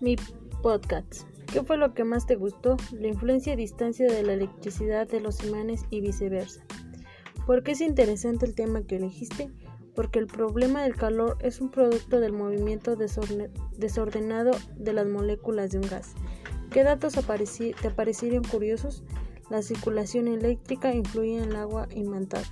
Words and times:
Mi 0.00 0.16
podcast. 0.62 1.24
¿Qué 1.52 1.62
fue 1.62 1.76
lo 1.76 1.92
que 1.92 2.04
más 2.04 2.26
te 2.26 2.34
gustó? 2.34 2.78
La 2.92 3.08
influencia 3.08 3.52
y 3.52 3.56
distancia 3.56 4.10
de 4.10 4.22
la 4.22 4.32
electricidad 4.32 5.06
de 5.06 5.20
los 5.20 5.44
imanes 5.44 5.84
y 5.90 6.00
viceversa. 6.00 6.64
¿Por 7.44 7.62
qué 7.62 7.72
es 7.72 7.82
interesante 7.82 8.46
el 8.46 8.54
tema 8.54 8.82
que 8.82 8.96
elegiste? 8.96 9.50
Porque 9.94 10.18
el 10.18 10.26
problema 10.26 10.84
del 10.84 10.96
calor 10.96 11.36
es 11.40 11.60
un 11.60 11.70
producto 11.70 12.18
del 12.18 12.32
movimiento 12.32 12.96
desordenado 12.96 14.52
de 14.76 14.92
las 14.94 15.06
moléculas 15.06 15.70
de 15.70 15.78
un 15.78 15.86
gas. 15.86 16.14
¿Qué 16.70 16.82
datos 16.82 17.12
te 17.12 17.90
parecerían 17.90 18.44
curiosos? 18.44 19.04
La 19.50 19.60
circulación 19.60 20.28
eléctrica 20.28 20.94
influye 20.94 21.36
en 21.36 21.50
el 21.50 21.56
agua 21.56 21.88
imantada. 21.90 22.44